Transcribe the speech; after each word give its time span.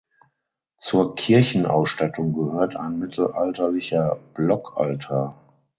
Zur 0.79 1.13
Kirchenausstattung 1.13 2.33
gehört 2.33 2.75
ein 2.75 2.97
mittelalterlicher 2.97 4.17
Blockaltar. 4.33 5.39